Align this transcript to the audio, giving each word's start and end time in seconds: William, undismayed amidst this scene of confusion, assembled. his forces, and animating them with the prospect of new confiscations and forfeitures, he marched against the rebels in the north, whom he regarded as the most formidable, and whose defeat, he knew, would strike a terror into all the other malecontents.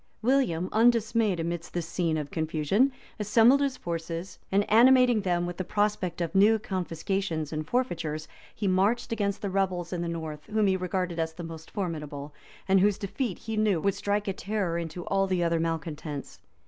William, 0.23 0.67
undismayed 0.71 1.39
amidst 1.39 1.73
this 1.75 1.85
scene 1.87 2.17
of 2.17 2.31
confusion, 2.31 2.91
assembled. 3.19 3.61
his 3.61 3.77
forces, 3.77 4.39
and 4.51 4.67
animating 4.67 5.21
them 5.21 5.45
with 5.45 5.57
the 5.57 5.63
prospect 5.63 6.21
of 6.21 6.33
new 6.33 6.57
confiscations 6.57 7.53
and 7.53 7.67
forfeitures, 7.67 8.27
he 8.55 8.67
marched 8.67 9.11
against 9.11 9.43
the 9.43 9.49
rebels 9.51 9.93
in 9.93 10.01
the 10.01 10.07
north, 10.07 10.45
whom 10.47 10.65
he 10.65 10.75
regarded 10.75 11.19
as 11.19 11.33
the 11.33 11.43
most 11.43 11.69
formidable, 11.69 12.33
and 12.67 12.79
whose 12.79 12.97
defeat, 12.97 13.37
he 13.37 13.55
knew, 13.55 13.79
would 13.79 13.93
strike 13.93 14.27
a 14.27 14.33
terror 14.33 14.75
into 14.75 15.05
all 15.05 15.27
the 15.27 15.43
other 15.43 15.59
malecontents. 15.59 16.39